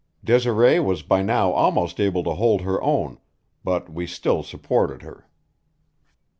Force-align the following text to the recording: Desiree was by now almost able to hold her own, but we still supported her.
Desiree 0.23 0.79
was 0.79 1.03
by 1.03 1.21
now 1.21 1.51
almost 1.51 1.99
able 1.99 2.23
to 2.23 2.33
hold 2.33 2.61
her 2.61 2.81
own, 2.81 3.19
but 3.63 3.87
we 3.87 4.07
still 4.07 4.41
supported 4.41 5.03
her. 5.03 5.27